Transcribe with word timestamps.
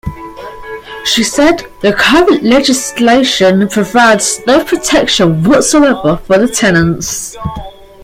She 1.05 1.23
said, 1.23 1.67
The 1.83 1.93
current 1.93 2.41
legislation 2.41 3.67
provides 3.67 4.41
no 4.47 4.63
protection 4.65 5.43
whatsoever 5.43 6.17
for 6.25 6.39
the 6.39 6.47
tenants. 6.47 7.37